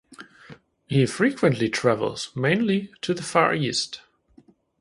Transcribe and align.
He 0.87 1.05
frequently 1.05 1.69
travels, 1.69 2.31
mainly 2.35 2.91
to 3.01 3.13
the 3.13 3.21
Far 3.21 3.53
East. 3.53 4.01